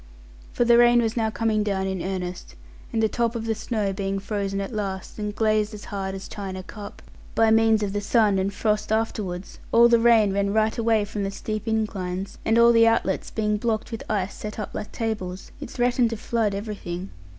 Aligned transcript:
For 0.51 0.65
the 0.65 0.79
rain 0.79 0.99
was 0.99 1.15
now 1.15 1.29
coming 1.29 1.61
down 1.61 1.85
in 1.85 2.01
earnest; 2.01 2.55
and 2.91 3.03
the 3.03 3.07
top 3.07 3.35
of 3.35 3.45
the 3.45 3.53
snow 3.53 3.93
being 3.93 4.17
frozen 4.17 4.59
at 4.59 4.73
last, 4.73 5.19
and 5.19 5.35
glazed 5.35 5.75
as 5.75 5.85
hard 5.93 6.15
as 6.15 6.25
a 6.25 6.29
china 6.31 6.63
cup, 6.63 7.03
by 7.35 7.51
means 7.51 7.83
of 7.83 7.93
the 7.93 8.01
sun 8.01 8.39
and 8.39 8.51
frost 8.51 8.91
afterwards, 8.91 9.59
all 9.71 9.87
the 9.87 9.99
rain 9.99 10.33
ran 10.33 10.53
right 10.53 10.75
away 10.75 11.05
from 11.05 11.23
the 11.23 11.29
steep 11.29 11.67
inclines, 11.67 12.39
and 12.43 12.57
all 12.57 12.71
the 12.71 12.87
outlets 12.87 13.29
being 13.29 13.57
blocked 13.57 13.91
with 13.91 14.01
ice 14.09 14.33
set 14.33 14.57
up 14.57 14.73
like 14.73 14.91
tables, 14.91 15.51
it 15.61 15.69
threatened 15.69 16.09
to 16.09 16.17
flood 16.17 16.55
everything. 16.55 17.11